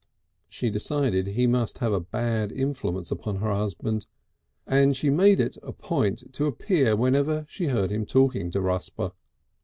She 0.49 0.71
decided 0.71 1.27
he 1.27 1.45
must 1.45 1.77
have 1.77 1.93
a 1.93 1.99
bad 1.99 2.51
influence 2.51 3.11
upon 3.11 3.35
her 3.35 3.53
husband, 3.53 4.07
and 4.65 4.97
she 4.97 5.11
made 5.11 5.39
it 5.39 5.57
a 5.61 5.71
point 5.73 6.33
to 6.33 6.47
appear 6.47 6.95
whenever 6.95 7.45
she 7.47 7.67
heard 7.67 7.91
him 7.91 8.07
talking 8.07 8.49
to 8.49 8.61
Rusper. 8.61 9.11